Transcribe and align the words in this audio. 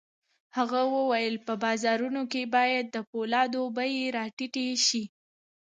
هغه 0.57 0.81
وویل 0.95 1.35
په 1.45 1.53
بازارونو 1.63 2.21
کې 2.31 2.41
باید 2.55 2.85
د 2.91 2.97
پولادو 3.09 3.63
بيې 3.77 4.03
را 4.15 4.25
ټیټې 4.37 4.67
شي 4.87 5.03